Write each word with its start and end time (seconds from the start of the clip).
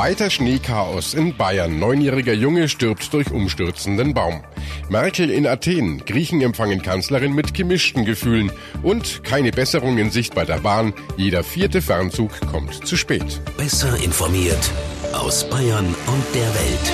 Weiter 0.00 0.30
Schneechaos 0.30 1.12
in 1.12 1.36
Bayern. 1.36 1.78
Neunjähriger 1.78 2.32
Junge 2.32 2.70
stirbt 2.70 3.12
durch 3.12 3.30
umstürzenden 3.30 4.14
Baum. 4.14 4.40
Merkel 4.88 5.28
in 5.28 5.46
Athen. 5.46 6.02
Griechen 6.06 6.40
empfangen 6.40 6.80
Kanzlerin 6.80 7.34
mit 7.34 7.52
gemischten 7.52 8.06
Gefühlen. 8.06 8.50
Und 8.82 9.22
keine 9.24 9.50
Besserung 9.50 9.98
in 9.98 10.10
Sicht 10.10 10.34
bei 10.34 10.46
der 10.46 10.60
Bahn. 10.60 10.94
Jeder 11.18 11.44
vierte 11.44 11.82
Fernzug 11.82 12.30
kommt 12.50 12.86
zu 12.86 12.96
spät. 12.96 13.42
Besser 13.58 13.94
informiert 14.02 14.70
aus 15.12 15.44
Bayern 15.50 15.84
und 15.84 16.24
der 16.34 16.48
Welt. 16.54 16.92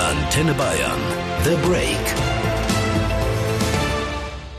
Antenne 0.00 0.54
Bayern. 0.54 1.00
The 1.44 1.68
Break. 1.68 2.37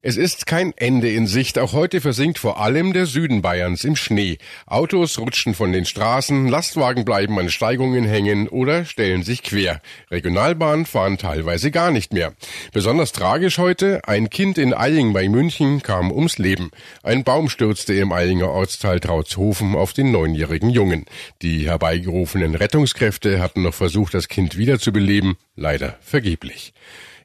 Es 0.00 0.16
ist 0.16 0.46
kein 0.46 0.72
Ende 0.76 1.10
in 1.10 1.26
Sicht. 1.26 1.58
Auch 1.58 1.72
heute 1.72 2.00
versinkt 2.00 2.38
vor 2.38 2.60
allem 2.60 2.92
der 2.92 3.04
Süden 3.04 3.42
Bayerns 3.42 3.82
im 3.82 3.96
Schnee. 3.96 4.38
Autos 4.64 5.18
rutschen 5.18 5.54
von 5.54 5.72
den 5.72 5.86
Straßen, 5.86 6.46
Lastwagen 6.46 7.04
bleiben 7.04 7.36
an 7.36 7.50
Steigungen 7.50 8.04
hängen 8.04 8.46
oder 8.46 8.84
stellen 8.84 9.24
sich 9.24 9.42
quer. 9.42 9.82
Regionalbahnen 10.08 10.86
fahren 10.86 11.18
teilweise 11.18 11.72
gar 11.72 11.90
nicht 11.90 12.12
mehr. 12.12 12.32
Besonders 12.72 13.10
tragisch 13.10 13.58
heute, 13.58 14.06
ein 14.06 14.30
Kind 14.30 14.56
in 14.56 14.72
Eying 14.72 15.12
bei 15.12 15.28
München 15.28 15.82
kam 15.82 16.12
ums 16.12 16.38
Leben. 16.38 16.70
Ein 17.02 17.24
Baum 17.24 17.48
stürzte 17.48 17.94
im 17.94 18.12
Eyinger 18.12 18.50
Ortsteil 18.50 19.00
Trautshofen 19.00 19.74
auf 19.74 19.94
den 19.94 20.12
neunjährigen 20.12 20.70
Jungen. 20.70 21.06
Die 21.42 21.66
herbeigerufenen 21.66 22.54
Rettungskräfte 22.54 23.40
hatten 23.40 23.62
noch 23.62 23.74
versucht, 23.74 24.14
das 24.14 24.28
Kind 24.28 24.56
wiederzubeleben, 24.56 25.34
leider 25.56 25.98
vergeblich. 26.02 26.72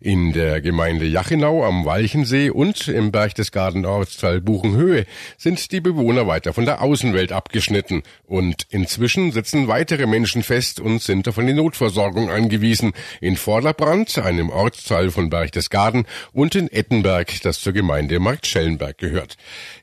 In 0.03 0.33
der 0.33 0.59
Gemeinde 0.59 1.05
Jachinau 1.05 1.63
am 1.63 1.85
Walchensee 1.85 2.49
und 2.49 2.89
im 2.89 3.13
Berchtesgaden 3.13 3.85
Ortsteil 3.85 4.41
Buchenhöhe 4.41 5.05
sind 5.37 5.71
die 5.71 5.79
Bewohner 5.79 6.27
weiter 6.27 6.51
von 6.51 6.65
der 6.65 6.81
Außenwelt 6.81 7.31
abgeschnitten 7.31 8.03
und 8.27 8.67
inzwischen 8.69 9.31
sitzen 9.31 9.69
weitere 9.69 10.05
Menschen 10.05 10.43
fest 10.43 10.81
und 10.81 11.01
sind 11.01 11.29
auf 11.29 11.39
eine 11.39 11.53
Notversorgung 11.53 12.29
angewiesen. 12.29 12.91
In 13.21 13.37
Vorderbrand, 13.37 14.17
einem 14.17 14.49
Ortsteil 14.49 15.09
von 15.09 15.29
Berchtesgaden 15.29 16.05
und 16.33 16.55
in 16.55 16.69
Ettenberg, 16.69 17.41
das 17.41 17.61
zur 17.61 17.71
Gemeinde 17.71 18.19
Marktschellenberg 18.19 18.97
gehört. 18.97 19.37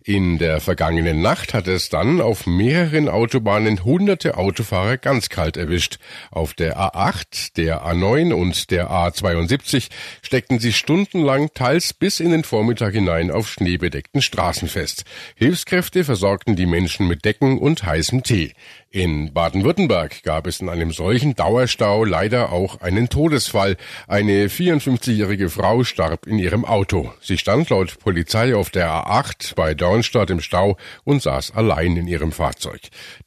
In 0.05 0.37
der 0.37 0.61
vergangenen 0.61 1.23
Nacht 1.23 1.55
hat 1.55 1.67
es 1.67 1.89
dann 1.89 2.21
auf 2.21 2.47
mehreren 2.47 3.09
Autobahnen 3.09 3.85
hunderte 3.85 4.37
Autofahrer 4.37 4.99
ganz 4.99 5.31
kalt 5.31 5.57
erwischt. 5.57 5.99
Auf 6.31 6.53
der 6.53 6.79
A8, 6.79 7.55
der 7.57 7.87
A9 7.87 8.35
und 8.35 8.71
der 8.71 8.91
A72 8.91 9.89
steckten 10.23 10.59
sie 10.59 10.73
stundenlang 10.73 11.51
teils 11.55 11.93
bis 11.93 12.21
in 12.21 12.31
den 12.31 12.45
Vormittag 12.45 12.95
hinein 12.95 13.31
auf 13.31 13.49
schneebedeckten 13.49 14.23
Straßen 14.23 14.69
fest. 14.69 15.05
Hilfskräfte 15.35 16.05
versorgten 16.05 16.57
die 16.57 16.67
Menschen 16.67 17.09
mit 17.09 17.25
Decken 17.25 17.59
und 17.59 17.85
heißem 17.85 18.23
Tee. 18.23 18.53
In 18.93 19.33
Baden-Württemberg 19.33 20.25
gab 20.25 20.49
es 20.49 20.61
in 20.61 20.69
einem 20.69 20.91
solchen 20.91 21.37
Dauerstau 21.37 22.05
leider 22.05 22.51
auch 22.51 22.81
einen 22.81 23.09
Todesfall. 23.09 23.77
Eine 24.09 24.49
54-jährige 24.49 25.49
Frau 25.49 25.85
starb 25.85 26.27
in 26.27 26.41
ihrem 26.41 26.65
Auto. 26.65 27.13
Sie 27.21 27.39
stand 27.39 27.71
laut 27.71 28.01
Polizei 28.01 28.53
auf 28.53 28.71
der 28.71 28.89
A8 28.89 29.55
bei 29.55 29.75
Dornstadt 29.75 30.31
im 30.31 30.41
Stau 30.41 30.77
und 31.05 31.23
saß 31.23 31.53
allein 31.53 31.97
in 31.97 32.09
ihrem 32.09 32.33
Fahrzeug. 32.33 32.81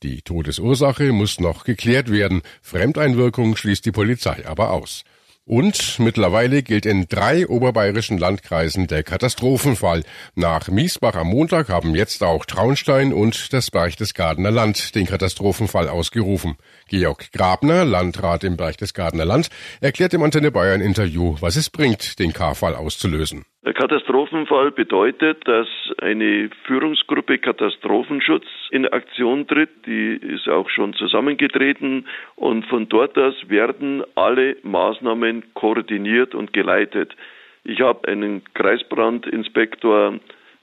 Die 0.03 0.21
Todesursache 0.21 1.13
muss 1.13 1.39
noch 1.39 1.63
geklärt 1.63 2.11
werden. 2.11 2.41
Fremdeinwirkung 2.61 3.55
schließt 3.55 3.85
die 3.85 3.93
Polizei 3.93 4.45
aber 4.45 4.71
aus. 4.71 5.05
Und 5.45 5.99
mittlerweile 5.99 6.63
gilt 6.63 6.85
in 6.85 7.07
drei 7.07 7.45
oberbayerischen 7.47 8.17
Landkreisen 8.17 8.87
der 8.87 9.03
Katastrophenfall. 9.03 10.03
Nach 10.35 10.69
Miesbach 10.69 11.15
am 11.15 11.27
Montag 11.27 11.67
haben 11.67 11.95
jetzt 11.95 12.23
auch 12.23 12.45
Traunstein 12.45 13.11
und 13.11 13.51
das 13.51 13.69
Berchtesgadener 13.69 14.51
Land 14.51 14.95
den 14.95 15.05
Katastrophenfall 15.05 15.89
ausgerufen. 15.89 16.55
Georg 16.87 17.33
Grabner, 17.33 17.83
Landrat 17.83 18.45
im 18.45 18.55
Berchtesgadener 18.55 19.25
Land, 19.25 19.49
erklärt 19.81 20.13
im 20.13 20.23
Antenne 20.23 20.49
Bayern 20.49 20.79
Interview, 20.79 21.35
was 21.41 21.57
es 21.57 21.69
bringt, 21.69 22.19
den 22.19 22.31
K-Fall 22.31 22.75
auszulösen. 22.75 23.43
Der 23.65 23.73
Katastrophenfall 23.73 24.71
bedeutet, 24.71 25.47
dass 25.47 25.69
eine 26.01 26.49
Führungsgruppe 26.65 27.37
Katastrophenschutz 27.37 28.45
in 28.71 28.85
Aktion 28.89 29.47
tritt. 29.47 29.85
Die 29.85 30.15
ist 30.17 30.49
auch 30.49 30.69
schon 30.69 30.93
zusammengetreten 30.93 32.05
und 32.35 32.65
von 32.65 32.89
dort 32.89 33.17
aus 33.17 33.35
werden 33.47 34.03
alle 34.15 34.57
Maßnahmen 34.63 35.53
koordiniert 35.53 36.35
und 36.35 36.51
geleitet. 36.51 37.15
Ich 37.63 37.79
habe 37.79 38.05
einen 38.09 38.43
Kreisbrandinspektor 38.53 40.19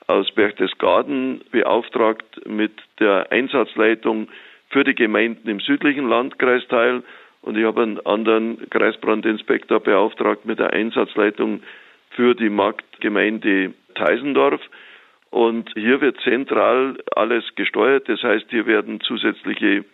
aus 0.06 0.30
Berchtesgaden 0.32 1.40
beauftragt 1.50 2.46
mit 2.46 2.72
der 2.98 3.32
Einsatzleitung 3.32 4.28
für 4.68 4.84
die 4.84 4.94
Gemeinden 4.94 5.48
im 5.48 5.60
südlichen 5.60 6.06
Landkreisteil 6.06 7.02
und 7.40 7.56
ich 7.56 7.64
habe 7.64 7.80
einen 7.80 8.04
anderen 8.04 8.68
Kreisbrandinspektor 8.68 9.80
beauftragt 9.80 10.44
mit 10.44 10.58
der 10.58 10.74
Einsatzleitung 10.74 11.62
für 12.20 12.34
die 12.34 12.50
Marktgemeinde 12.50 13.72
Teisendorf. 13.94 14.60
Und 15.30 15.70
hier 15.74 16.02
wird 16.02 16.20
zentral 16.20 16.98
alles 17.16 17.44
gesteuert. 17.54 18.10
Das 18.10 18.22
heißt, 18.22 18.44
hier 18.50 18.66
werden 18.66 19.00
zusätzliche 19.00 19.86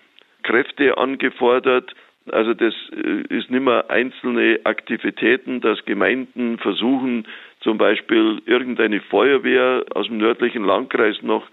Kräfte 0.42 0.98
angefordert. 0.98 1.94
Also 2.32 2.52
das 2.52 2.74
äh, 2.90 3.32
ist 3.32 3.48
nicht 3.48 3.62
mehr 3.62 3.90
einzelne 3.90 4.58
Aktivitäten, 4.64 5.60
dass 5.60 5.84
Gemeinden 5.84 6.58
versuchen, 6.58 7.28
zum 7.60 7.78
Beispiel 7.78 8.42
irgendeine 8.44 9.00
Feuerwehr 9.02 9.84
aus 9.94 10.08
dem 10.08 10.16
nördlichen 10.16 10.64
Landkreis 10.64 11.22
noch 11.22 11.46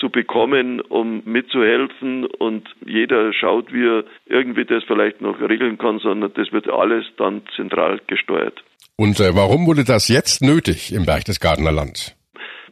zu 0.00 0.10
bekommen, 0.10 0.80
um 0.80 1.22
mitzuhelfen 1.26 2.26
und 2.26 2.68
jeder 2.84 3.32
schaut, 3.32 3.72
wie 3.72 3.86
er 3.86 4.04
irgendwie 4.26 4.64
das 4.64 4.82
vielleicht 4.82 5.20
noch 5.20 5.40
regeln 5.40 5.78
kann, 5.78 6.00
sondern 6.00 6.32
das 6.34 6.50
wird 6.50 6.68
alles 6.68 7.06
dann 7.18 7.42
zentral 7.54 8.00
gesteuert. 8.08 8.64
Und 9.00 9.20
äh, 9.20 9.36
warum 9.36 9.66
wurde 9.66 9.84
das 9.84 10.08
jetzt 10.08 10.42
nötig 10.42 10.92
im 10.92 11.06
Berchtesgadener 11.06 11.70
Land? 11.70 12.17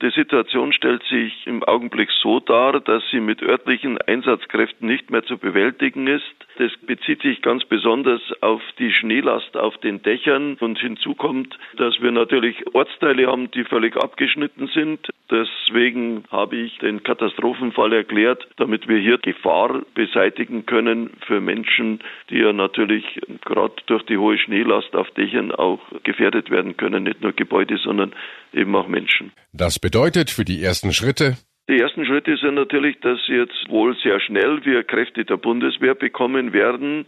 Die 0.02 0.10
Situation 0.10 0.72
stellt 0.74 1.02
sich 1.04 1.46
im 1.46 1.62
Augenblick 1.62 2.10
so 2.22 2.38
dar, 2.40 2.80
dass 2.80 3.02
sie 3.10 3.20
mit 3.20 3.42
örtlichen 3.42 3.96
Einsatzkräften 3.98 4.86
nicht 4.86 5.10
mehr 5.10 5.24
zu 5.24 5.38
bewältigen 5.38 6.06
ist. 6.06 6.24
Das 6.58 6.70
bezieht 6.86 7.22
sich 7.22 7.40
ganz 7.40 7.64
besonders 7.64 8.20
auf 8.42 8.60
die 8.78 8.92
Schneelast 8.92 9.56
auf 9.56 9.78
den 9.78 10.02
Dächern 10.02 10.56
und 10.60 10.78
hinzu 10.78 11.14
kommt, 11.14 11.58
dass 11.76 12.00
wir 12.00 12.12
natürlich 12.12 12.74
Ortsteile 12.74 13.26
haben, 13.26 13.50
die 13.50 13.64
völlig 13.64 13.96
abgeschnitten 13.96 14.68
sind. 14.68 15.08
Deswegen 15.30 16.24
habe 16.30 16.56
ich 16.56 16.78
den 16.78 17.02
Katastrophenfall 17.02 17.92
erklärt, 17.92 18.46
damit 18.58 18.88
wir 18.88 18.98
hier 18.98 19.18
Gefahr 19.18 19.82
beseitigen 19.94 20.66
können 20.66 21.10
für 21.26 21.40
Menschen, 21.40 22.00
die 22.30 22.38
ja 22.38 22.52
natürlich 22.52 23.04
gerade 23.44 23.74
durch 23.86 24.04
die 24.04 24.18
hohe 24.18 24.38
Schneelast 24.38 24.94
auf 24.94 25.10
Dächern 25.12 25.52
auch 25.52 25.80
gefährdet 26.04 26.50
werden 26.50 26.76
können, 26.76 27.04
nicht 27.04 27.22
nur 27.22 27.32
Gebäude, 27.32 27.76
sondern 27.78 28.12
eben 28.52 28.74
auch 28.74 28.88
Menschen. 28.88 29.32
Das 29.52 29.78
bedeutet 29.86 30.30
für 30.30 30.44
die 30.44 30.64
ersten 30.64 30.92
Schritte, 30.92 31.36
die 31.68 31.78
ersten 31.78 32.04
Schritte 32.04 32.36
sind 32.38 32.54
natürlich, 32.54 32.98
dass 33.02 33.20
jetzt 33.28 33.68
wohl 33.68 33.96
sehr 34.02 34.18
schnell 34.18 34.64
wir 34.64 34.82
Kräfte 34.82 35.24
der 35.24 35.36
Bundeswehr 35.36 35.94
bekommen 35.94 36.52
werden 36.52 37.06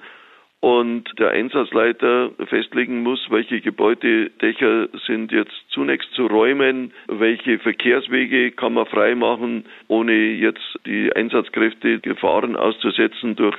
und 0.60 1.02
der 1.18 1.30
Einsatzleiter 1.30 2.30
festlegen 2.46 3.02
muss, 3.02 3.18
welche 3.30 3.60
Gebäudedächer 3.60 4.90
sind 5.08 5.32
jetzt 5.32 5.58
zunächst 5.70 6.08
zu 6.14 6.26
räumen, 6.26 6.92
welche 7.08 7.58
Verkehrswege 7.58 8.52
kann 8.52 8.74
man 8.74 8.86
freimachen, 8.86 9.64
ohne 9.88 10.12
jetzt 10.12 10.78
die 10.86 11.12
Einsatzkräfte 11.12 11.98
Gefahren 11.98 12.54
auszusetzen 12.54 13.34
durch 13.34 13.56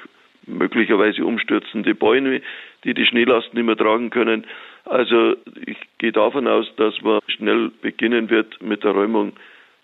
möglicherweise 0.48 1.25
umstürzende 1.25 1.94
Bäume, 1.94 2.42
die 2.86 2.94
die 2.94 3.06
Schneelast 3.06 3.54
nicht 3.54 3.66
mehr 3.66 3.75
tragen 3.75 4.12
können. 4.12 4.45
Also 4.89 5.36
ich 5.65 5.77
gehe 6.00 6.12
davon 6.12 6.47
aus, 6.47 6.65
dass 6.77 7.00
man 7.01 7.19
schnell 7.27 7.71
beginnen 7.81 8.30
wird 8.30 8.62
mit 8.62 8.83
der 8.83 8.91
Räumung 8.91 9.33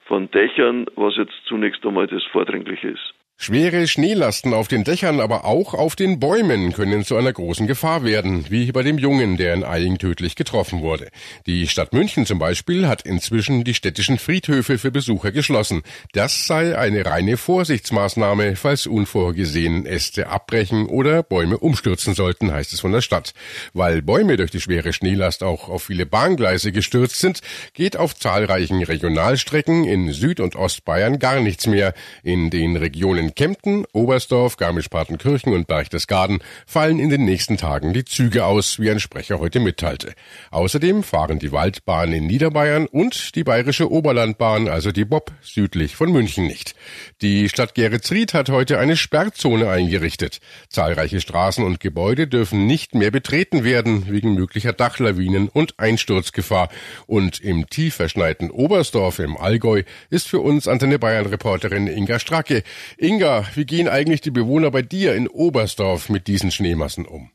von 0.05 0.29
Dächern, 0.31 0.87
was 0.95 1.15
jetzt 1.15 1.45
zunächst 1.45 1.85
einmal 1.85 2.07
das 2.07 2.23
Vordringliche 2.25 2.89
ist. 2.89 3.14
Schwere 3.37 3.85
Schneelasten 3.85 4.53
auf 4.53 4.69
den 4.69 4.85
Dächern, 4.85 5.19
aber 5.19 5.43
auch 5.43 5.73
auf 5.73 5.97
den 5.97 6.19
Bäumen 6.19 6.71
können 6.71 7.03
zu 7.03 7.17
einer 7.17 7.33
großen 7.33 7.67
Gefahr 7.67 8.03
werden, 8.05 8.45
wie 8.49 8.71
bei 8.71 8.81
dem 8.81 8.97
Jungen, 8.97 9.35
der 9.35 9.53
in 9.53 9.63
Eying 9.63 9.97
tödlich 9.97 10.35
getroffen 10.35 10.81
wurde. 10.81 11.09
Die 11.45 11.67
Stadt 11.67 11.91
München 11.91 12.25
zum 12.25 12.39
Beispiel 12.39 12.87
hat 12.87 13.01
inzwischen 13.01 13.65
die 13.65 13.73
städtischen 13.73 14.17
Friedhöfe 14.19 14.77
für 14.77 14.89
Besucher 14.89 15.33
geschlossen. 15.33 15.83
Das 16.13 16.47
sei 16.47 16.77
eine 16.77 17.05
reine 17.05 17.35
Vorsichtsmaßnahme, 17.35 18.55
falls 18.55 18.87
unvorgesehen 18.87 19.85
Äste 19.85 20.29
abbrechen 20.29 20.87
oder 20.87 21.21
Bäume 21.21 21.57
umstürzen 21.57 22.15
sollten, 22.15 22.51
heißt 22.51 22.71
es 22.71 22.79
von 22.79 22.93
der 22.93 23.01
Stadt. 23.01 23.33
Weil 23.73 24.01
Bäume 24.01 24.37
durch 24.37 24.49
die 24.49 24.61
schwere 24.61 24.93
Schneelast 24.93 25.43
auch 25.43 25.67
auf 25.67 25.83
viele 25.83 26.05
Bahngleise 26.05 26.71
gestürzt 26.71 27.19
sind, 27.19 27.41
geht 27.73 27.97
auf 27.97 28.15
zahlreichen 28.15 28.81
Regionalstrecken 28.81 29.83
in 29.83 30.13
Süd- 30.13 30.39
und 30.39 30.55
Ostbayern 30.55 31.19
gar 31.19 31.41
nichts 31.41 31.67
mehr. 31.67 31.93
In 32.23 32.49
den 32.49 32.77
Regionen 32.77 33.24
in 33.25 33.33
Kempten, 33.33 33.85
Oberstdorf, 33.91 34.57
Garmisch-Partenkirchen 34.57 35.53
und 35.53 35.65
Berchtesgaden 35.65 36.39
fallen 36.67 36.99
in 36.99 37.09
den 37.09 37.25
nächsten 37.25 37.57
Tagen 37.57 37.91
die 37.91 38.05
Züge 38.05 38.45
aus, 38.45 38.79
wie 38.79 38.91
ein 38.91 38.99
Sprecher 38.99 39.39
heute 39.39 39.59
mitteilte. 39.59 40.13
Außerdem 40.51 41.01
fahren 41.01 41.39
die 41.39 41.51
Waldbahn 41.51 42.13
in 42.13 42.27
Niederbayern 42.27 42.85
und 42.85 43.35
die 43.35 43.43
Bayerische 43.43 43.91
Oberlandbahn, 43.91 44.67
also 44.67 44.91
die 44.91 45.05
Bob, 45.05 45.31
südlich 45.41 45.95
von 45.95 46.11
München 46.11 46.45
nicht. 46.45 46.75
Die 47.21 47.49
Stadt 47.49 47.73
Geretsried 47.73 48.35
hat 48.35 48.49
heute 48.49 48.77
eine 48.77 48.95
Sperrzone 48.95 49.69
eingerichtet. 49.69 50.39
Zahlreiche 50.69 51.19
Straßen 51.19 51.63
und 51.63 51.79
Gebäude 51.79 52.27
dürfen 52.27 52.67
nicht 52.67 52.93
mehr 52.93 53.09
betreten 53.09 53.63
werden, 53.63 54.05
wegen 54.07 54.35
möglicher 54.35 54.73
Dachlawinen 54.73 55.49
und 55.49 55.79
Einsturzgefahr. 55.79 56.69
Und 57.07 57.39
im 57.39 57.67
tief 57.69 57.95
verschneiten 57.95 58.51
Oberstdorf 58.51 59.17
im 59.17 59.35
Allgäu 59.35 59.81
ist 60.11 60.27
für 60.27 60.41
uns 60.41 60.67
Antenne 60.67 60.99
Bayern 60.99 61.25
Reporterin 61.25 61.87
Inga 61.87 62.19
Stracke. 62.19 62.61
Inga 62.97 63.14
Inga, 63.15 63.45
wie 63.53 63.63
gehen 63.63 63.87
eigentlich 63.87 64.19
die 64.19 64.29
Bewohner 64.29 64.71
bei 64.71 64.81
dir 64.81 65.15
in 65.15 65.29
Oberstdorf 65.29 66.09
mit 66.09 66.27
diesen 66.27 66.51
Schneemassen 66.51 67.05
um? 67.05 67.29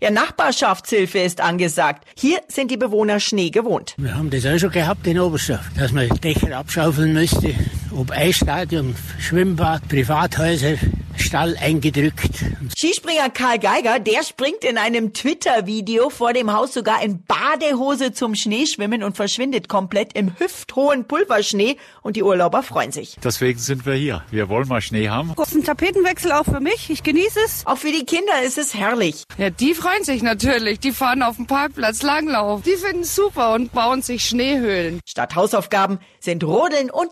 Ja, 0.00 0.10
Nachbarschaftshilfe 0.10 1.18
ist 1.18 1.42
angesagt. 1.42 2.06
Hier 2.16 2.40
sind 2.48 2.70
die 2.70 2.78
Bewohner 2.78 3.20
Schnee 3.20 3.50
gewohnt. 3.50 3.94
Wir 3.98 4.14
haben 4.14 4.30
das 4.30 4.46
auch 4.46 4.56
schon 4.56 4.70
gehabt 4.70 5.06
in 5.06 5.20
Oberstdorf, 5.20 5.70
dass 5.76 5.92
man 5.92 6.08
Dächer 6.08 6.56
abschaufeln 6.56 7.12
müsste, 7.12 7.54
ob 7.96 8.10
Eisstadion, 8.10 8.94
Schwimmbad, 9.18 9.88
Privathäuser, 9.88 10.76
Stall 11.16 11.56
eingedrückt. 11.60 12.44
Skispringer 12.76 13.30
Karl 13.30 13.58
Geiger, 13.58 13.98
der 14.00 14.22
springt 14.24 14.64
in 14.64 14.78
einem 14.78 15.12
Twitter-Video 15.12 16.10
vor 16.10 16.32
dem 16.32 16.52
Haus 16.52 16.74
sogar 16.74 17.02
in 17.02 17.22
Badehose 17.24 18.12
zum 18.12 18.34
Schneeschwimmen 18.34 19.02
und 19.02 19.16
verschwindet 19.16 19.68
komplett 19.68 20.14
im 20.14 20.38
hüfthohen 20.38 21.06
Pulverschnee 21.06 21.76
und 22.02 22.16
die 22.16 22.22
Urlauber 22.22 22.62
freuen 22.62 22.92
sich. 22.92 23.16
Deswegen 23.22 23.58
sind 23.58 23.86
wir 23.86 23.94
hier. 23.94 24.24
Wir 24.30 24.48
wollen 24.48 24.68
mal 24.68 24.80
Schnee 24.80 25.08
haben. 25.08 25.32
Das 25.36 25.50
ist 25.50 25.56
ein 25.56 25.64
Tapetenwechsel 25.64 26.32
auch 26.32 26.44
für 26.44 26.60
mich. 26.60 26.90
Ich 26.90 27.02
genieße 27.02 27.40
es. 27.44 27.66
Auch 27.66 27.78
für 27.78 27.92
die 27.92 28.04
Kinder 28.04 28.42
ist 28.44 28.58
es 28.58 28.74
herrlich. 28.74 29.24
Ja, 29.38 29.50
die 29.50 29.74
freuen 29.74 30.04
sich 30.04 30.22
natürlich. 30.22 30.80
Die 30.80 30.92
fahren 30.92 31.22
auf 31.22 31.36
dem 31.36 31.46
Parkplatz 31.46 32.02
Langlauf. 32.02 32.62
Die 32.62 32.76
finden 32.76 33.02
es 33.02 33.14
super 33.14 33.54
und 33.54 33.72
bauen 33.72 34.02
sich 34.02 34.24
Schneehöhlen. 34.24 35.00
Statt 35.06 35.36
Hausaufgaben 35.36 35.98
sind 36.20 36.44
Rodeln 36.44 36.90
und 36.90 37.10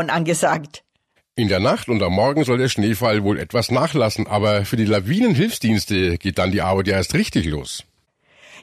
Iglu-Bauen 0.00 0.10
angesagt. 0.10 0.82
In 1.36 1.48
der 1.48 1.60
Nacht 1.60 1.88
und 1.88 2.02
am 2.02 2.12
Morgen 2.12 2.44
soll 2.44 2.58
der 2.58 2.68
Schneefall 2.68 3.22
wohl 3.22 3.38
etwas 3.38 3.70
nachlassen, 3.70 4.26
aber 4.26 4.64
für 4.64 4.76
die 4.76 4.84
Lawinenhilfsdienste 4.84 6.18
geht 6.18 6.38
dann 6.38 6.50
die 6.50 6.60
Arbeit 6.60 6.88
ja 6.88 6.96
erst 6.96 7.14
richtig 7.14 7.46
los. 7.46 7.84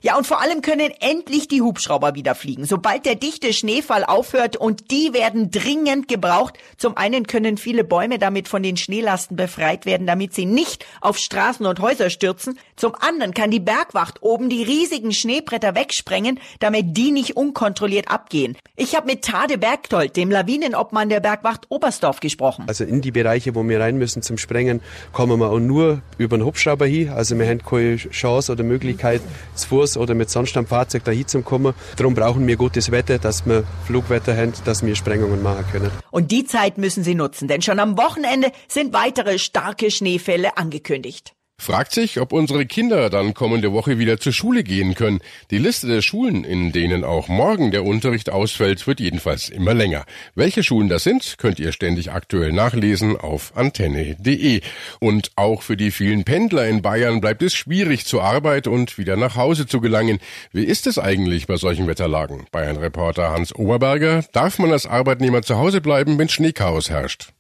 Ja, 0.02 0.18
und 0.18 0.28
vor 0.28 0.42
allem 0.42 0.62
können 0.62 0.92
endlich 1.00 1.48
die 1.48 1.62
Hubschrauber 1.62 2.16
wieder 2.16 2.36
fliegen, 2.36 2.66
sobald 2.66 3.06
der 3.06 3.16
dichte 3.16 3.54
Schneefall 3.54 4.04
aufhört 4.04 4.58
und 4.58 4.92
die 4.92 5.14
werden 5.14 5.52
dringend 5.52 6.08
gebraucht. 6.08 6.56
Zum 6.78 6.98
einen 6.98 7.28
können 7.28 7.58
viele 7.58 7.84
Bäume 7.84 8.20
damit 8.20 8.48
von 8.48 8.64
den 8.64 8.78
Schneelasten 8.78 9.36
befreit 9.36 9.86
werden, 9.86 10.08
damit 10.08 10.34
sie 10.34 10.46
nicht 10.46 10.86
auf 11.02 11.18
Straßen 11.18 11.66
und 11.66 11.80
Häuser 11.80 12.10
stürzen. 12.10 12.60
Zum 12.76 12.94
anderen 12.96 13.34
kann 13.34 13.52
die 13.52 13.60
Bergwacht 13.60 14.22
oben 14.22 14.50
die 14.50 14.64
riesigen 14.64 15.12
Schneebretter 15.12 15.76
wegsprengen, 15.76 16.40
damit 16.60 16.98
die 16.98 17.12
nicht 17.12 17.38
unkontrolliert 17.38 18.10
abgehen. 18.10 18.58
Ich 18.76 18.96
habe 18.96 19.08
mit 19.08 19.24
Tade 19.24 19.58
Bergtold, 19.58 20.16
dem 20.16 20.30
Lawinenobmann 20.30 21.10
der 21.10 21.20
Bergwacht 21.20 21.66
Oberstdorf, 21.70 22.20
gesprochen. 22.20 22.66
Also 22.68 22.84
in 22.84 23.02
die 23.02 23.12
Bereiche, 23.12 23.56
wo 23.56 23.64
wir 23.68 23.80
rein 23.80 23.98
müssen 23.98 24.22
zum 24.22 24.38
Sprengen, 24.38 24.82
kommen 25.12 25.40
wir 25.40 25.50
auch 25.50 25.60
nur 25.60 26.02
über 26.18 26.36
einen 26.36 26.46
Hubschrauber 26.46 26.86
hin. 26.86 27.10
Also 27.10 27.38
wir 27.38 27.48
haben 27.48 27.62
keine 27.64 27.96
Chance 27.98 28.52
oder 28.52 28.64
Möglichkeit, 28.64 29.22
zu 29.56 29.68
Fuß 29.88 29.98
oder 29.98 30.14
mit 30.14 30.30
sonst 30.30 30.58
einem 30.58 30.68
Fahrzeug 30.68 31.04
dahin 31.06 31.28
zu 31.28 31.42
kommen. 31.42 31.74
Darum 31.96 32.14
brauchen 32.14 32.46
wir 32.46 32.58
gutes 32.58 32.92
Wetter, 32.92 33.18
dass 33.20 33.46
wir 33.46 33.64
Flugwetter 33.86 34.36
haben, 34.36 34.54
dass 34.66 34.86
wir 34.86 34.96
Sprengungen 34.96 35.42
machen 35.42 35.66
können. 35.72 35.92
Und 36.12 36.32
die 36.32 36.46
Zeit 36.46 36.78
müssen 36.78 37.04
Sie 37.04 37.16
nutzen, 37.16 37.48
denn 37.48 37.62
schon 37.62 37.80
am 37.80 37.98
Wochenende 37.98 38.52
sind 38.68 38.94
weitere 38.94 39.40
starke 39.40 39.92
Schneefälle 39.92 40.58
angekündigt. 40.58 41.37
Fragt 41.60 41.92
sich, 41.92 42.22
ob 42.22 42.34
unsere 42.34 42.66
Kinder 42.66 43.10
dann 43.10 43.34
kommende 43.34 43.74
Woche 43.74 43.98
wieder 43.98 44.20
zur 44.20 44.32
Schule 44.32 44.64
gehen 44.64 44.94
können. 44.94 45.20
Die 45.50 45.58
Liste 45.58 45.88
der 45.88 46.02
Schulen, 46.02 46.44
in 46.44 46.72
denen 46.72 47.04
auch 47.04 47.28
morgen 47.28 47.72
der 47.72 47.84
Unterricht 47.84 48.30
ausfällt, 48.30 48.86
wird 48.86 49.00
jedenfalls 49.00 49.50
immer 49.50 49.74
länger. 49.74 50.06
Welche 50.36 50.64
Schulen 50.64 50.88
das 50.88 51.04
sind, 51.04 51.38
könnt 51.40 51.60
ihr 51.60 51.72
ständig 51.72 52.12
aktuell 52.12 52.54
nachlesen 52.54 53.18
auf 53.18 53.58
antenne.de. 53.58 54.62
Und 55.00 55.32
auch 55.36 55.64
für 55.64 55.76
die 55.76 55.92
vielen 55.92 56.24
Pendler 56.24 56.68
in 56.68 56.84
Bayern 56.84 57.22
bleibt 57.22 57.42
es 57.42 57.56
schwierig 57.56 58.06
zur 58.06 58.24
Arbeit 58.24 58.68
und 58.68 58.98
wieder 58.98 59.18
nach 59.18 59.36
Hause 59.36 59.66
zu 59.66 59.82
gelangen. 59.82 60.20
Wie 60.54 60.64
ist 60.64 60.88
es 60.88 61.00
eigentlich 61.00 61.48
bei 61.48 61.58
solchen 61.58 61.88
Wetterlagen? 61.88 62.46
Bayern-Reporter 62.52 63.32
Hans 63.32 63.54
Oberberger, 63.54 64.24
darf 64.32 64.60
man 64.60 64.72
als 64.72 64.86
Arbeitnehmer 64.86 65.42
zu 65.42 65.58
Hause 65.58 65.82
bleiben, 65.82 66.18
wenn 66.20 66.30
Schneechaos 66.30 66.92
herrscht? 66.92 67.34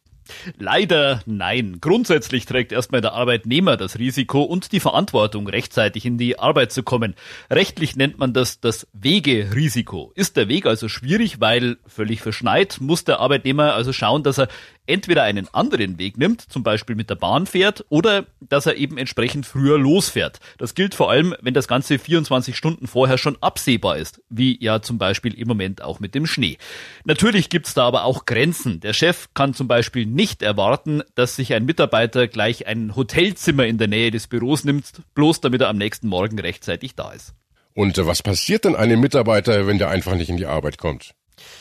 Leider 0.58 1.22
nein. 1.26 1.78
Grundsätzlich 1.82 2.46
trägt 2.46 2.72
erstmal 2.72 3.02
der 3.02 3.14
Arbeitnehmer 3.14 3.78
das 3.78 4.00
Risiko 4.00 4.44
und 4.44 4.72
die 4.72 4.80
Verantwortung, 4.80 5.48
rechtzeitig 5.48 6.06
in 6.06 6.18
die 6.18 6.40
Arbeit 6.40 6.72
zu 6.72 6.84
kommen. 6.84 7.16
Rechtlich 7.50 7.96
nennt 7.96 8.18
man 8.18 8.34
das 8.34 8.60
das 8.60 8.88
Wegerisiko. 8.94 10.12
Ist 10.16 10.38
der 10.38 10.48
Weg 10.48 10.66
also 10.66 10.90
schwierig, 10.90 11.40
weil 11.40 11.78
völlig 11.88 12.22
verschneit, 12.22 12.78
muss 12.80 13.04
der 13.04 13.20
Arbeitnehmer 13.20 13.74
also 13.74 13.94
schauen, 13.94 14.24
dass 14.24 14.38
er 14.38 14.48
entweder 14.88 15.24
einen 15.24 15.48
anderen 15.54 16.00
Weg 16.00 16.18
nimmt, 16.18 16.42
zum 16.42 16.64
Beispiel 16.64 16.96
mit 16.96 17.10
der 17.10 17.16
Bahn 17.16 17.46
fährt, 17.46 17.86
oder 17.90 18.26
dass 18.40 18.66
er 18.66 18.76
eben 18.76 18.98
entsprechend 18.98 19.46
früher 19.46 19.78
losfährt. 19.78 20.40
Das 20.58 20.74
gilt 20.74 20.96
vor 20.96 21.12
allem, 21.12 21.36
wenn 21.42 21.54
das 21.54 21.68
Ganze 21.68 22.00
24 22.00 22.56
Stunden 22.56 22.88
vorher 22.88 23.18
schon 23.18 23.38
absehbar 23.42 23.98
ist, 23.98 24.22
wie 24.30 24.58
ja 24.64 24.82
zum 24.82 24.98
Beispiel 24.98 25.34
im 25.34 25.48
Moment 25.48 25.82
auch 25.82 26.00
mit 26.00 26.16
dem 26.16 26.26
Schnee. 26.26 26.58
Natürlich 27.04 27.50
gibt's 27.50 27.74
da 27.74 27.86
aber 27.86 28.04
auch 28.04 28.26
Grenzen. 28.26 28.80
Der 28.80 28.94
Chef 28.94 29.28
kann 29.34 29.54
zum 29.54 29.68
Beispiel 29.68 30.06
nicht 30.06 30.42
erwarten, 30.42 31.04
dass 31.16 31.36
sich 31.36 31.54
ein 31.54 31.66
Mitarbeiter 31.66 32.28
gleich 32.28 32.68
ein 32.68 32.96
Hotelzimmer 32.96 33.66
in 33.66 33.78
der 33.78 33.88
Nähe 33.88 34.12
des 34.12 34.28
Büros 34.28 34.64
nimmt, 34.64 34.92
bloß 35.14 35.42
damit 35.42 35.62
er 35.62 35.70
am 35.70 35.78
nächsten 35.78 36.08
Morgen 36.08 36.40
rechtzeitig 36.40 36.96
da 36.96 37.12
ist. 37.12 37.34
Und 37.74 37.98
was 37.98 38.24
passiert 38.24 38.66
denn 38.66 38.76
einem 38.76 39.00
Mitarbeiter, 39.00 39.68
wenn 39.68 39.78
der 39.78 39.90
einfach 39.90 40.16
nicht 40.16 40.30
in 40.30 40.38
die 40.38 40.48
Arbeit 40.48 40.80
kommt? 40.80 41.14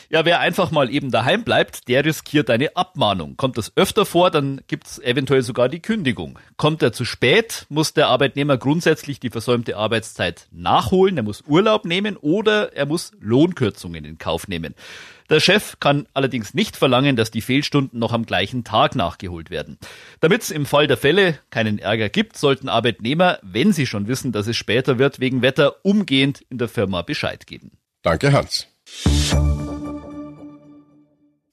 Ja, 0.09 0.25
wer 0.25 0.39
einfach 0.39 0.71
mal 0.71 0.89
eben 0.89 1.11
daheim 1.11 1.43
bleibt, 1.43 1.87
der 1.87 2.05
riskiert 2.05 2.49
eine 2.49 2.75
Abmahnung. 2.75 3.37
Kommt 3.37 3.57
das 3.57 3.71
öfter 3.75 4.05
vor, 4.05 4.31
dann 4.31 4.61
gibt's 4.67 4.99
eventuell 4.99 5.41
sogar 5.41 5.69
die 5.69 5.81
Kündigung. 5.81 6.39
Kommt 6.57 6.81
er 6.81 6.93
zu 6.93 7.05
spät, 7.05 7.65
muss 7.69 7.93
der 7.93 8.07
Arbeitnehmer 8.07 8.57
grundsätzlich 8.57 9.19
die 9.19 9.29
versäumte 9.29 9.77
Arbeitszeit 9.77 10.47
nachholen, 10.51 11.17
er 11.17 11.23
muss 11.23 11.43
Urlaub 11.47 11.85
nehmen 11.85 12.17
oder 12.17 12.73
er 12.73 12.85
muss 12.85 13.11
Lohnkürzungen 13.19 14.05
in 14.05 14.17
Kauf 14.17 14.47
nehmen. 14.47 14.75
Der 15.29 15.41
Chef 15.41 15.77
kann 15.81 16.07
allerdings 16.13 16.53
nicht 16.53 16.77
verlangen, 16.77 17.17
dass 17.17 17.31
die 17.31 17.41
Fehlstunden 17.41 17.99
noch 17.99 18.13
am 18.13 18.25
gleichen 18.25 18.63
Tag 18.63 18.95
nachgeholt 18.95 19.49
werden. 19.49 19.77
Damit 20.21 20.43
es 20.43 20.51
im 20.51 20.65
Fall 20.65 20.87
der 20.87 20.95
Fälle 20.95 21.37
keinen 21.49 21.79
Ärger 21.79 22.07
gibt, 22.07 22.37
sollten 22.37 22.69
Arbeitnehmer, 22.69 23.39
wenn 23.41 23.73
sie 23.73 23.85
schon 23.85 24.07
wissen, 24.07 24.31
dass 24.31 24.47
es 24.47 24.55
später 24.55 24.99
wird, 24.99 25.19
wegen 25.19 25.41
Wetter 25.41 25.83
umgehend 25.83 26.45
in 26.49 26.57
der 26.57 26.69
Firma 26.69 27.01
Bescheid 27.01 27.45
geben. 27.45 27.71
Danke, 28.03 28.31
Hans. 28.31 28.67
了。 28.87 29.76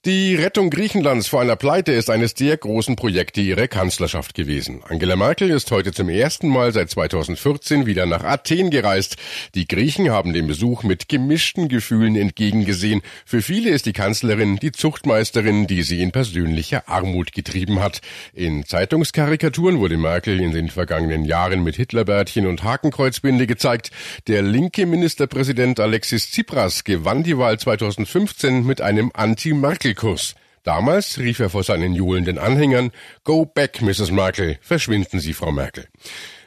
Die 0.05 0.35
Rettung 0.35 0.69
Griechenlands 0.69 1.27
vor 1.27 1.41
einer 1.41 1.55
Pleite 1.55 1.91
ist 1.91 2.11
eines 2.11 2.35
der 2.35 2.55
großen 2.57 2.95
Projekte 2.95 3.41
ihrer 3.41 3.67
Kanzlerschaft 3.67 4.35
gewesen. 4.35 4.83
Angela 4.87 5.15
Merkel 5.15 5.49
ist 5.49 5.71
heute 5.71 5.93
zum 5.93 6.09
ersten 6.09 6.47
Mal 6.47 6.71
seit 6.73 6.91
2014 6.91 7.87
wieder 7.87 8.05
nach 8.05 8.23
Athen 8.23 8.69
gereist. 8.69 9.15
Die 9.55 9.67
Griechen 9.67 10.11
haben 10.11 10.33
dem 10.33 10.45
Besuch 10.45 10.83
mit 10.83 11.09
gemischten 11.09 11.69
Gefühlen 11.69 12.15
entgegengesehen. 12.15 13.01
Für 13.25 13.41
viele 13.41 13.71
ist 13.71 13.87
die 13.87 13.93
Kanzlerin 13.93 14.57
die 14.57 14.71
Zuchtmeisterin, 14.71 15.65
die 15.65 15.81
sie 15.81 16.03
in 16.03 16.11
persönlicher 16.11 16.87
Armut 16.87 17.31
getrieben 17.31 17.79
hat. 17.79 18.01
In 18.31 18.63
Zeitungskarikaturen 18.63 19.79
wurde 19.79 19.97
Merkel 19.97 20.39
in 20.39 20.51
den 20.51 20.69
vergangenen 20.69 21.25
Jahren 21.25 21.63
mit 21.63 21.77
Hitlerbärtchen 21.77 22.45
und 22.45 22.63
Hakenkreuzbinde 22.63 23.47
gezeigt. 23.47 23.89
Der 24.27 24.43
linke 24.43 24.85
Ministerpräsident 24.85 25.79
Alexis 25.79 26.29
Tsipras 26.29 26.83
gewann 26.83 27.23
die 27.23 27.39
Wahl 27.39 27.57
2015 27.57 28.63
mit 28.63 28.81
einem 28.81 29.09
Anti-Merkel 29.11 29.94
Kurs. 29.95 30.35
Damals 30.63 31.19
rief 31.19 31.39
er 31.39 31.49
vor 31.49 31.63
seinen 31.63 31.93
johlenden 31.93 32.37
Anhängern 32.37 32.91
Go 33.23 33.45
back, 33.45 33.81
Mrs. 33.81 34.11
Merkel, 34.11 34.57
verschwinden 34.61 35.19
Sie, 35.19 35.33
Frau 35.33 35.51
Merkel. 35.51 35.85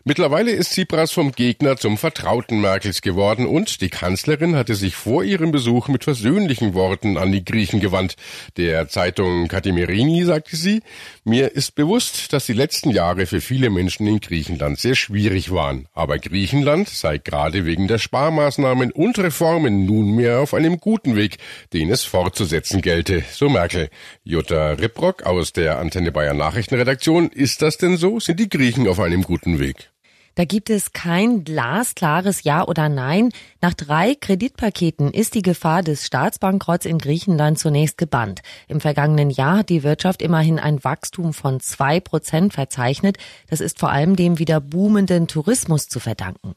Mittlerweile 0.09 0.53
ist 0.53 0.73
Tsipras 0.73 1.12
vom 1.12 1.33
Gegner 1.33 1.77
zum 1.77 1.99
Vertrauten 1.99 2.62
Merkels 2.62 3.03
geworden 3.03 3.47
und 3.47 3.83
die 3.83 3.91
Kanzlerin 3.91 4.57
hatte 4.57 4.75
sich 4.75 4.95
vor 4.95 5.23
ihrem 5.23 5.50
Besuch 5.50 5.88
mit 5.88 6.03
versöhnlichen 6.03 6.73
Worten 6.73 7.19
an 7.19 7.31
die 7.31 7.45
Griechen 7.45 7.79
gewandt. 7.79 8.17
Der 8.57 8.88
Zeitung 8.88 9.49
Katimirini 9.49 10.25
sagte 10.25 10.57
sie, 10.57 10.81
mir 11.25 11.53
ist 11.53 11.75
bewusst, 11.75 12.33
dass 12.33 12.47
die 12.47 12.55
letzten 12.55 12.88
Jahre 12.88 13.27
für 13.27 13.43
viele 13.43 13.69
Menschen 13.69 14.07
in 14.07 14.21
Griechenland 14.21 14.79
sehr 14.79 14.95
schwierig 14.95 15.50
waren. 15.50 15.88
Aber 15.93 16.19
Griechenland 16.19 16.88
sei 16.88 17.19
gerade 17.19 17.67
wegen 17.67 17.87
der 17.87 17.99
Sparmaßnahmen 17.99 18.93
und 18.93 19.19
Reformen 19.19 19.85
nunmehr 19.85 20.38
auf 20.38 20.55
einem 20.55 20.81
guten 20.81 21.17
Weg, 21.17 21.37
den 21.75 21.91
es 21.91 22.05
fortzusetzen 22.05 22.81
gelte, 22.81 23.25
so 23.31 23.50
Merkel. 23.50 23.91
Jutta 24.25 24.71
Ripprock 24.71 25.25
aus 25.25 25.53
der 25.53 25.79
Antenne 25.79 26.12
Bayern 26.12 26.38
Nachrichtenredaktion. 26.38 27.29
Ist 27.29 27.61
das 27.61 27.77
denn 27.77 27.99
so? 27.99 28.21
Sind 28.21 28.41
die 28.41 28.49
Griechen 28.49 28.88
auf 28.88 29.00
einem 29.00 29.21
guten 29.21 29.59
Weg? 29.59 29.91
Da 30.38 30.45
gibt 30.45 30.71
es 30.71 30.92
kein 30.92 31.42
glasklares 31.42 32.45
Ja 32.45 32.64
oder 32.64 32.88
Nein. 32.88 33.30
Nach 33.61 33.75
drei 33.75 34.14
Kreditpaketen 34.14 35.12
ist 35.12 35.35
die 35.35 35.42
Gefahr 35.42 35.83
des 35.83 36.07
Staatsbankrotts 36.07 36.87
in 36.87 36.99
Griechenland 36.99 37.59
zunächst 37.59 37.99
gebannt. 37.99 38.42
Im 38.68 38.80
vergangenen 38.80 39.30
Jahr 39.30 39.59
hat 39.59 39.68
die 39.68 39.83
Wirtschaft 39.83 40.23
immerhin 40.23 40.61
ein 40.61 40.85
Wachstum 40.85 41.33
von 41.33 41.59
zwei 41.59 41.99
Prozent 41.99 42.52
verzeichnet. 42.52 43.16
Das 43.50 43.61
ist 43.61 43.80
vor 43.80 43.90
allem 43.90 44.14
dem 44.14 44.38
wieder 44.38 44.61
boomenden 44.61 45.26
Tourismus 45.26 45.88
zu 45.88 45.99
verdanken. 45.99 46.54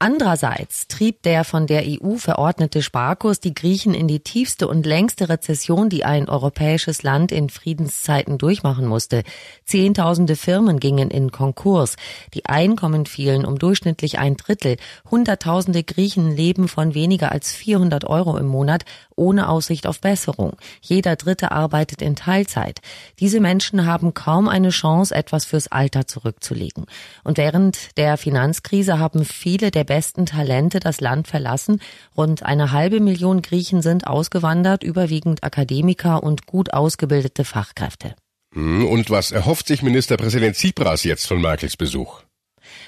Andererseits 0.00 0.86
trieb 0.86 1.22
der 1.24 1.42
von 1.42 1.66
der 1.66 1.82
EU 1.84 2.18
verordnete 2.18 2.82
Sparkurs 2.82 3.40
die 3.40 3.52
Griechen 3.52 3.94
in 3.94 4.06
die 4.06 4.20
tiefste 4.20 4.68
und 4.68 4.86
längste 4.86 5.28
Rezession, 5.28 5.88
die 5.88 6.04
ein 6.04 6.28
europäisches 6.28 7.02
Land 7.02 7.32
in 7.32 7.50
Friedenszeiten 7.50 8.38
durchmachen 8.38 8.86
musste. 8.86 9.24
Zehntausende 9.64 10.36
Firmen 10.36 10.78
gingen 10.78 11.10
in 11.10 11.32
Konkurs. 11.32 11.96
Die 12.32 12.46
Einkommen 12.46 13.06
fielen 13.06 13.44
um 13.44 13.58
durchschnittlich 13.58 14.20
ein 14.20 14.36
Drittel. 14.36 14.76
Hunderttausende 15.10 15.82
Griechen 15.82 16.30
leben 16.30 16.68
von 16.68 16.94
weniger 16.94 17.32
als 17.32 17.52
400 17.52 18.04
Euro 18.04 18.36
im 18.36 18.46
Monat 18.46 18.84
ohne 19.16 19.48
Aussicht 19.48 19.88
auf 19.88 20.00
Besserung. 20.00 20.52
Jeder 20.80 21.16
Dritte 21.16 21.50
arbeitet 21.50 22.02
in 22.02 22.14
Teilzeit. 22.14 22.80
Diese 23.18 23.40
Menschen 23.40 23.84
haben 23.84 24.14
kaum 24.14 24.46
eine 24.46 24.68
Chance, 24.68 25.12
etwas 25.12 25.44
fürs 25.44 25.66
Alter 25.66 26.06
zurückzulegen. 26.06 26.86
Und 27.24 27.36
während 27.36 27.96
der 27.96 28.16
Finanzkrise 28.16 29.00
haben 29.00 29.24
viele 29.24 29.72
der 29.72 29.87
besten 29.88 30.26
Talente 30.26 30.78
das 30.78 31.00
Land 31.00 31.26
verlassen. 31.26 31.80
Rund 32.16 32.44
eine 32.44 32.70
halbe 32.70 33.00
Million 33.00 33.42
Griechen 33.42 33.82
sind 33.82 34.06
ausgewandert, 34.06 34.84
überwiegend 34.84 35.42
Akademiker 35.42 36.22
und 36.22 36.46
gut 36.46 36.72
ausgebildete 36.72 37.44
Fachkräfte. 37.44 38.14
Hm, 38.54 38.86
und 38.86 39.10
was 39.10 39.32
erhofft 39.32 39.66
sich 39.66 39.82
Ministerpräsident 39.82 40.54
Tsipras 40.54 41.02
jetzt 41.02 41.26
von 41.26 41.40
Merkels 41.40 41.76
Besuch? 41.76 42.22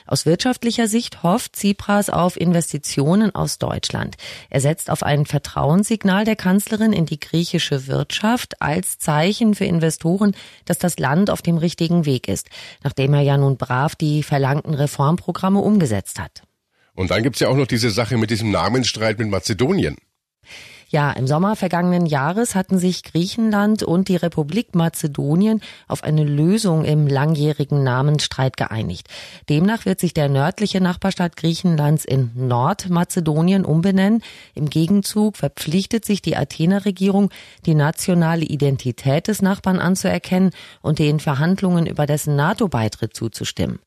Aus 0.07 0.27
wirtschaftlicher 0.27 0.89
Sicht 0.89 1.23
hofft 1.23 1.57
Tsipras 1.57 2.11
auf 2.11 2.39
Investitionen 2.39 3.35
aus 3.35 3.59
Deutschland. 3.59 4.17
Er 4.51 4.61
setzt 4.61 4.91
auf 4.91 5.03
ein 5.03 5.27
Vertrauenssignal 5.27 6.25
der 6.25 6.37
Kanzlerin 6.37 6.93
in 6.93 7.07
die 7.07 7.21
griechische 7.21 7.87
Wirtschaft 7.87 8.61
als 8.61 8.99
Zeichen 8.99 9.55
für 9.55 9.65
Investoren, 9.65 10.35
dass 10.65 10.79
das 10.79 10.99
Land 10.99 11.31
auf 11.31 11.43
dem 11.43 11.57
richtigen 11.57 12.05
Weg 12.05 12.29
ist, 12.29 12.49
nachdem 12.83 13.15
er 13.15 13.23
ja 13.23 13.37
nun 13.37 13.57
brav 13.57 13.95
die 13.95 14.23
verlangten 14.23 14.75
Reformprogramme 14.75 15.61
umgesetzt 15.61 16.19
hat. 16.19 16.43
Und 16.95 17.11
dann 17.11 17.23
gibt's 17.23 17.41
ja 17.41 17.49
auch 17.49 17.57
noch 17.57 17.67
diese 17.67 17.91
Sache 17.91 18.17
mit 18.17 18.31
diesem 18.31 18.51
Namensstreit 18.51 19.19
mit 19.19 19.29
Mazedonien. 19.29 19.97
Ja, 20.93 21.13
im 21.13 21.29
Sommer 21.29 21.55
vergangenen 21.55 22.05
Jahres 22.05 22.57
hatten 22.57 22.81
sich 22.81 23.05
Griechenland 23.05 23.85
und 23.85 24.09
die 24.09 24.17
Republik 24.17 24.75
Mazedonien 24.75 25.61
auf 25.87 26.03
eine 26.03 26.25
Lösung 26.25 26.85
im 26.85 27.07
langjährigen 27.07 27.85
Namensstreit 27.85 28.57
geeinigt. 28.57 29.07
Demnach 29.49 29.85
wird 29.85 30.01
sich 30.01 30.15
der 30.15 30.29
nördliche 30.29 30.81
Nachbarstaat 30.81 31.37
Griechenlands 31.37 32.05
in 32.05 32.33
Nordmazedonien 32.35 33.65
umbenennen. 33.65 34.25
Im 34.57 34.69
Gegenzug 34.69 35.37
verpflichtet 35.37 36.05
sich 36.05 36.23
die 36.23 36.37
Athener 36.37 36.85
Regierung, 36.85 37.31
die 37.67 37.77
nationale 37.77 38.45
Identität 38.45 39.29
des 39.29 39.43
Nachbarn 39.43 39.79
anzuerkennen 39.79 40.51
und 40.83 40.99
den 40.99 41.21
Verhandlungen 41.21 41.87
über 41.87 42.07
dessen 42.07 42.35
NATO-Beitritt 42.35 43.15
zuzustimmen. 43.15 43.79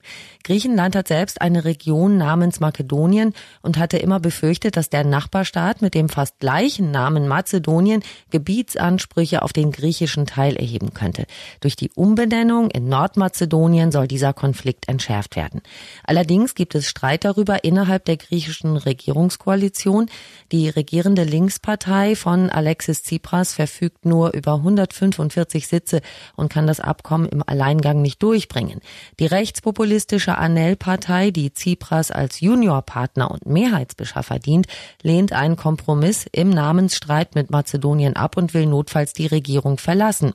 Griechenland 0.46 0.96
hat 0.96 1.10
selbst 1.10 1.42
eine 1.42 1.66
Region 1.66 2.16
namens 2.18 2.62
Makedonien 2.62 3.34
und 3.62 3.78
hatte 3.78 3.98
immer 3.98 4.22
befürchtet, 4.22 4.78
dass 4.78 4.90
der 4.90 5.04
Nachbarstaat 5.04 5.82
mit 5.82 5.96
dem 5.96 6.08
fast 6.08 6.40
gleichen 6.40 6.93
Namen 6.94 7.28
Mazedonien 7.28 8.02
Gebietsansprüche 8.30 9.42
auf 9.42 9.52
den 9.52 9.74
griechischen 9.74 10.26
Teil 10.26 10.56
erheben 10.56 10.94
könnte. 10.94 11.26
Durch 11.60 11.76
die 11.76 11.92
Umbenennung 11.94 12.72
in 12.72 12.88
Nordmazedonien 12.88 13.92
soll 13.92 14.08
dieser 14.08 14.32
Konflikt 14.32 14.88
entschärft 14.88 15.36
werden. 15.36 15.62
Allerdings 16.06 16.56
gibt 16.56 16.76
es 16.76 16.88
Streit 16.88 17.26
darüber 17.26 17.66
innerhalb 17.66 18.06
der 18.06 18.16
griechischen 18.16 18.78
Regierungskoalition. 18.78 20.10
Die 20.54 20.70
regierende 20.70 21.26
Linkspartei 21.26 22.16
von 22.16 22.50
Alexis 22.50 23.04
Tsipras 23.04 23.54
verfügt 23.54 24.06
nur 24.06 24.34
über 24.34 24.54
145 24.54 25.68
Sitze 25.68 26.02
und 26.36 26.50
kann 26.50 26.68
das 26.68 26.80
Abkommen 26.80 27.28
im 27.28 27.44
Alleingang 27.46 28.02
nicht 28.02 28.22
durchbringen. 28.22 28.80
Die 29.20 29.26
rechtspopulistische 29.26 30.38
Anel-Partei, 30.38 31.32
die 31.32 31.52
Tsipras 31.52 32.12
als 32.12 32.40
Juniorpartner 32.40 33.32
und 33.32 33.46
Mehrheitsbeschaffer 33.46 34.40
dient, 34.40 34.68
lehnt 35.02 35.34
einen 35.34 35.56
Kompromiss 35.56 36.28
im 36.32 36.50
Namen 36.50 36.83
Namensstreit 36.84 37.36
mit 37.36 37.50
Mazedonien 37.50 38.16
ab 38.16 38.36
und 38.36 38.54
will 38.54 38.66
notfalls 38.66 39.14
die 39.14 39.28
Regierung 39.28 39.78
verlassen. 39.78 40.34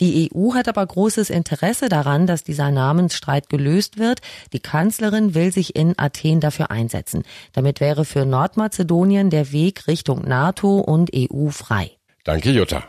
Die 0.00 0.30
EU 0.32 0.54
hat 0.54 0.68
aber 0.68 0.86
großes 0.86 1.30
Interesse 1.30 1.88
daran, 1.88 2.26
dass 2.28 2.44
dieser 2.44 2.70
Namensstreit 2.70 3.48
gelöst 3.48 3.98
wird. 3.98 4.20
Die 4.52 4.60
Kanzlerin 4.60 5.34
will 5.34 5.52
sich 5.52 5.74
in 5.74 5.94
Athen 5.98 6.40
dafür 6.40 6.70
einsetzen. 6.70 7.24
Damit 7.52 7.80
wäre 7.80 8.04
für 8.04 8.24
Nordmazedonien 8.24 9.30
der 9.30 9.50
Weg 9.50 9.88
Richtung 9.88 10.22
NATO 10.22 10.78
und 10.78 11.10
EU 11.12 11.48
frei. 11.48 11.90
Danke, 12.22 12.50
Jutta. 12.50 12.84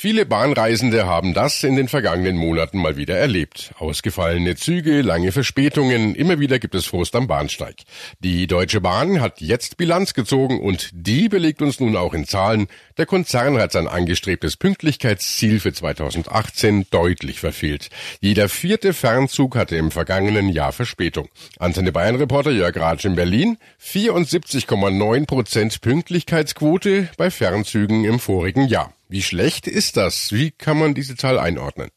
Viele 0.00 0.26
Bahnreisende 0.26 1.06
haben 1.06 1.34
das 1.34 1.64
in 1.64 1.74
den 1.74 1.88
vergangenen 1.88 2.36
Monaten 2.36 2.78
mal 2.78 2.96
wieder 2.96 3.16
erlebt. 3.16 3.72
Ausgefallene 3.80 4.54
Züge, 4.54 5.02
lange 5.02 5.32
Verspätungen, 5.32 6.14
immer 6.14 6.38
wieder 6.38 6.60
gibt 6.60 6.76
es 6.76 6.86
Frust 6.86 7.16
am 7.16 7.26
Bahnsteig. 7.26 7.78
Die 8.20 8.46
Deutsche 8.46 8.80
Bahn 8.80 9.20
hat 9.20 9.40
jetzt 9.40 9.76
Bilanz 9.76 10.14
gezogen 10.14 10.60
und 10.60 10.90
die 10.92 11.28
belegt 11.28 11.62
uns 11.62 11.80
nun 11.80 11.96
auch 11.96 12.14
in 12.14 12.26
Zahlen. 12.26 12.68
Der 12.96 13.06
Konzern 13.06 13.58
hat 13.58 13.72
sein 13.72 13.88
angestrebtes 13.88 14.56
Pünktlichkeitsziel 14.56 15.58
für 15.58 15.72
2018 15.72 16.86
deutlich 16.92 17.40
verfehlt. 17.40 17.88
Jeder 18.20 18.48
vierte 18.48 18.92
Fernzug 18.92 19.56
hatte 19.56 19.74
im 19.74 19.90
vergangenen 19.90 20.48
Jahr 20.48 20.70
Verspätung. 20.70 21.28
Antenne 21.58 21.90
Bayern 21.90 22.14
Reporter 22.14 22.52
Jörg 22.52 22.76
Ratsch 22.76 23.04
in 23.04 23.16
Berlin. 23.16 23.58
74,9 23.84 25.26
Prozent 25.26 25.80
Pünktlichkeitsquote 25.80 27.08
bei 27.16 27.32
Fernzügen 27.32 28.04
im 28.04 28.20
vorigen 28.20 28.68
Jahr. 28.68 28.94
Wie 29.10 29.22
schlecht 29.22 29.66
ist 29.66 29.96
das? 29.96 30.32
Wie 30.32 30.50
kann 30.50 30.78
man 30.78 30.94
diese 30.94 31.16
Zahl 31.16 31.38
einordnen? 31.38 31.88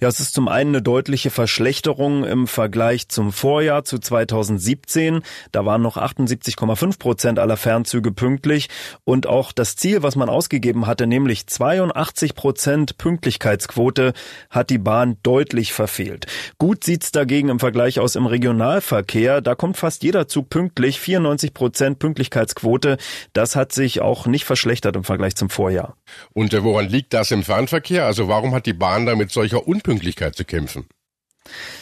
Ja, 0.00 0.08
es 0.08 0.20
ist 0.20 0.34
zum 0.34 0.48
einen 0.48 0.70
eine 0.70 0.82
deutliche 0.82 1.30
Verschlechterung 1.30 2.24
im 2.24 2.46
Vergleich 2.46 3.08
zum 3.08 3.32
Vorjahr 3.32 3.84
zu 3.84 3.98
2017. 3.98 5.22
Da 5.52 5.64
waren 5.64 5.82
noch 5.82 5.96
78,5 5.96 6.98
Prozent 6.98 7.38
aller 7.38 7.56
Fernzüge 7.56 8.12
pünktlich 8.12 8.68
und 9.04 9.26
auch 9.26 9.52
das 9.52 9.76
Ziel, 9.76 10.02
was 10.02 10.16
man 10.16 10.28
ausgegeben 10.28 10.86
hatte, 10.86 11.06
nämlich 11.06 11.46
82 11.46 12.34
Prozent 12.34 12.98
Pünktlichkeitsquote, 12.98 14.12
hat 14.50 14.70
die 14.70 14.78
Bahn 14.78 15.16
deutlich 15.22 15.72
verfehlt. 15.72 16.26
Gut 16.58 16.84
sieht's 16.84 17.12
dagegen 17.12 17.48
im 17.48 17.58
Vergleich 17.58 18.00
aus 18.00 18.16
im 18.16 18.26
Regionalverkehr. 18.26 19.40
Da 19.40 19.54
kommt 19.54 19.76
fast 19.76 20.02
jeder 20.02 20.28
Zug 20.28 20.50
pünktlich, 20.50 21.00
94 21.00 21.54
Prozent 21.54 21.98
Pünktlichkeitsquote. 21.98 22.98
Das 23.32 23.56
hat 23.56 23.72
sich 23.72 24.00
auch 24.00 24.26
nicht 24.26 24.44
verschlechtert 24.44 24.96
im 24.96 25.04
Vergleich 25.04 25.34
zum 25.34 25.50
Vorjahr. 25.50 25.96
Und 26.34 26.52
woran 26.64 26.88
liegt 26.88 27.14
das 27.14 27.30
im 27.30 27.42
Fernverkehr? 27.42 28.06
Also 28.06 28.28
warum 28.28 28.54
hat 28.54 28.66
die 28.66 28.72
Bahn 28.72 29.06
damit 29.06 29.30
solch 29.30 29.47
solcher 29.48 29.66
Unpünktlichkeit 29.66 30.34
zu 30.34 30.44
kämpfen? 30.44 30.86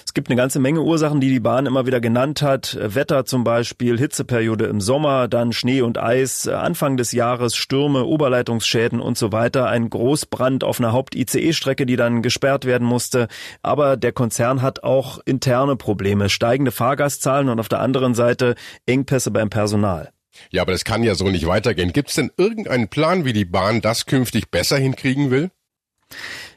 Es 0.04 0.14
gibt 0.14 0.28
eine 0.28 0.36
ganze 0.36 0.60
Menge 0.60 0.80
Ursachen, 0.82 1.20
die 1.20 1.28
die 1.28 1.40
Bahn 1.40 1.66
immer 1.66 1.86
wieder 1.86 2.00
genannt 2.00 2.40
hat. 2.40 2.78
Wetter 2.80 3.24
zum 3.24 3.42
Beispiel, 3.42 3.98
Hitzeperiode 3.98 4.66
im 4.66 4.80
Sommer, 4.80 5.26
dann 5.26 5.52
Schnee 5.52 5.80
und 5.80 5.98
Eis, 5.98 6.46
Anfang 6.46 6.96
des 6.96 7.10
Jahres 7.10 7.56
Stürme, 7.56 8.04
Oberleitungsschäden 8.04 9.00
und 9.00 9.18
so 9.18 9.32
weiter. 9.32 9.66
Ein 9.66 9.90
Großbrand 9.90 10.62
auf 10.62 10.78
einer 10.78 10.92
Haupt-ICE-Strecke, 10.92 11.84
die 11.84 11.96
dann 11.96 12.22
gesperrt 12.22 12.64
werden 12.64 12.86
musste. 12.86 13.26
Aber 13.62 13.96
der 13.96 14.12
Konzern 14.12 14.62
hat 14.62 14.84
auch 14.84 15.18
interne 15.24 15.74
Probleme, 15.74 16.28
steigende 16.28 16.70
Fahrgastzahlen 16.70 17.48
und 17.48 17.58
auf 17.58 17.68
der 17.68 17.80
anderen 17.80 18.14
Seite 18.14 18.54
Engpässe 18.86 19.32
beim 19.32 19.50
Personal. 19.50 20.12
Ja, 20.50 20.62
aber 20.62 20.72
das 20.72 20.84
kann 20.84 21.02
ja 21.02 21.16
so 21.16 21.28
nicht 21.28 21.46
weitergehen. 21.46 21.92
Gibt 21.92 22.10
es 22.10 22.14
denn 22.14 22.30
irgendeinen 22.36 22.88
Plan, 22.88 23.24
wie 23.24 23.32
die 23.32 23.46
Bahn 23.46 23.80
das 23.80 24.06
künftig 24.06 24.50
besser 24.50 24.76
hinkriegen 24.76 25.32
will? 25.32 25.50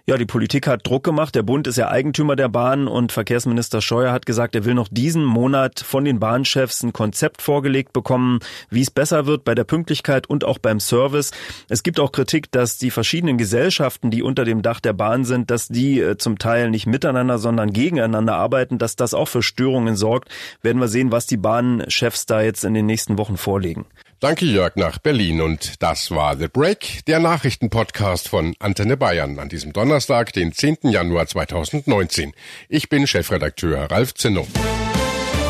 Ja, 0.09 0.17
die 0.17 0.25
Politik 0.25 0.65
hat 0.65 0.87
Druck 0.87 1.03
gemacht. 1.03 1.35
Der 1.35 1.43
Bund 1.43 1.67
ist 1.67 1.77
ja 1.77 1.91
Eigentümer 1.91 2.35
der 2.35 2.49
Bahn 2.49 2.87
und 2.87 3.11
Verkehrsminister 3.11 3.79
Scheuer 3.79 4.11
hat 4.11 4.25
gesagt, 4.25 4.55
er 4.55 4.65
will 4.65 4.73
noch 4.73 4.87
diesen 4.89 5.23
Monat 5.23 5.81
von 5.81 6.03
den 6.03 6.19
Bahnchefs 6.19 6.81
ein 6.81 6.93
Konzept 6.93 7.43
vorgelegt 7.43 7.93
bekommen, 7.93 8.39
wie 8.71 8.81
es 8.81 8.89
besser 8.89 9.27
wird 9.27 9.43
bei 9.43 9.53
der 9.53 9.65
Pünktlichkeit 9.65 10.25
und 10.27 10.45
auch 10.45 10.57
beim 10.57 10.79
Service. 10.79 11.29
Es 11.67 11.83
gibt 11.83 11.99
auch 11.99 12.11
Kritik, 12.11 12.51
dass 12.51 12.79
die 12.79 12.89
verschiedenen 12.89 13.37
Gesellschaften, 13.37 14.09
die 14.09 14.23
unter 14.23 14.45
dem 14.45 14.63
Dach 14.63 14.79
der 14.79 14.93
Bahn 14.93 15.25
sind, 15.25 15.51
dass 15.51 15.67
die 15.67 15.99
äh, 15.99 16.17
zum 16.17 16.39
Teil 16.39 16.71
nicht 16.71 16.87
miteinander, 16.87 17.37
sondern 17.37 17.71
gegeneinander 17.71 18.33
arbeiten, 18.33 18.79
dass 18.79 18.95
das 18.95 19.13
auch 19.13 19.27
für 19.27 19.43
Störungen 19.43 19.95
sorgt. 19.95 20.29
Werden 20.63 20.81
wir 20.81 20.87
sehen, 20.87 21.11
was 21.11 21.27
die 21.27 21.37
Bahnchefs 21.37 22.25
da 22.25 22.41
jetzt 22.41 22.63
in 22.63 22.73
den 22.73 22.87
nächsten 22.87 23.19
Wochen 23.19 23.37
vorlegen. 23.37 23.85
Danke 24.19 24.45
Jörg 24.45 24.75
nach 24.75 24.97
Berlin 24.97 25.39
und 25.39 25.81
das 25.81 26.11
war 26.11 26.35
The 26.35 26.49
Break, 26.49 27.05
der 27.07 27.19
Nachrichtenpodcast 27.19 28.27
von 28.27 28.53
Antenne 28.59 28.97
Bayern 28.97 29.39
an 29.39 29.47
diesem 29.47 29.71
Donnerstag, 29.71 30.33
den 30.33 30.51
10. 30.51 30.79
Januar 30.83 31.25
2019. 31.25 32.33
Ich 32.67 32.89
bin 32.89 33.07
Chefredakteur 33.07 33.89
Ralf 33.89 34.13
Zinno. 34.15 34.45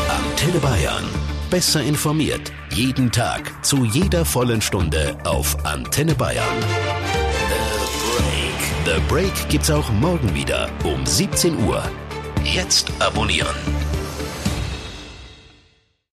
Antenne 0.08 0.60
Bayern. 0.60 1.04
Besser 1.50 1.82
informiert. 1.82 2.52
Jeden 2.72 3.10
Tag. 3.10 3.52
Zu 3.66 3.84
jeder 3.84 4.24
vollen 4.24 4.62
Stunde 4.62 5.18
auf 5.24 5.64
Antenne 5.66 6.14
Bayern. 6.14 6.46
The 8.86 8.94
Break. 8.94 8.94
The 8.94 9.00
Break 9.08 9.48
gibt's 9.48 9.70
auch 9.72 9.90
morgen 9.94 10.32
wieder 10.32 10.70
um 10.84 11.04
17 11.04 11.58
Uhr. 11.64 11.82
Jetzt 12.44 12.92
abonnieren. 13.00 13.56